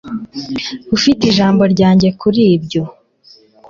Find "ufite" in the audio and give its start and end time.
0.95-1.21